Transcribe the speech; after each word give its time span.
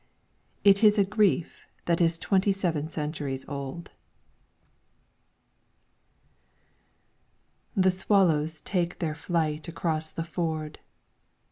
it 0.63 0.83
is 0.83 0.97
a 0.97 1.03
grief 1.05 1.67
that 1.85 2.01
is 2.01 2.17
twenty 2.17 2.51
seven 2.51 2.89
centuries 2.89 3.45
old. 3.47 3.91
Thk 7.77 7.93
swallows 7.99 8.61
take 8.61 8.97
their 8.97 9.13
flight 9.13 9.67
Across 9.67 10.13
the 10.13 10.23
ford. 10.23 10.79